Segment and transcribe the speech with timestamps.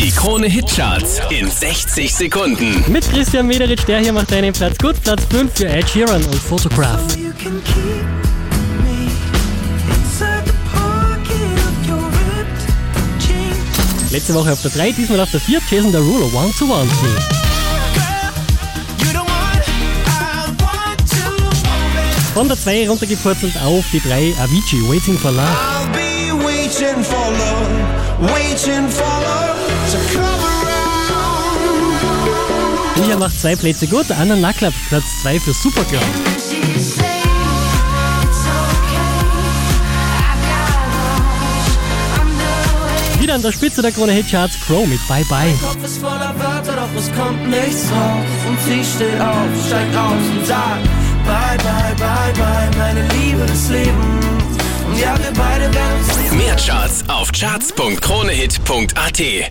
[0.00, 2.82] Die Krone Hitcharts in 60 Sekunden.
[2.90, 4.94] Mit Christian Mederitsch, der hier macht einen Platz gut.
[5.02, 7.02] Platz 5 für Ed Sheeran und Photograph.
[14.10, 16.88] Letzte Woche auf der 3, diesmal auf der 4, Jason Derulo, One to One.
[22.32, 25.56] Von der 2 runtergepurzelt auf die 3, Avicii, Waiting for Love.
[33.10, 36.00] Micha macht zwei Plätze gut, Anna Nackler Platz 2 für Supergirl.
[43.18, 45.52] Wieder an der Spitze der Krone Hitcharts, Crow mit Bye Bye.
[45.60, 48.24] Kopf ist voller Wörter, doch es kommt nichts raus.
[48.48, 50.84] Und sie steht auf, steigt aus und sagt:
[51.24, 54.24] Bye, bye, bye, bye, meine Liebe des Lebens.
[54.86, 56.30] Und ja, wir beide werden uns.
[56.32, 59.50] Mehr Charts auf charts.kronehit.at.